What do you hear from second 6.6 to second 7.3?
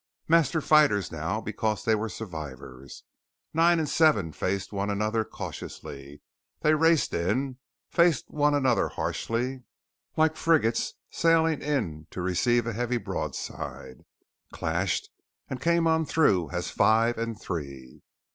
They raced